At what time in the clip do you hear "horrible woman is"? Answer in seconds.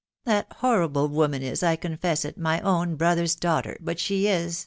0.61-1.61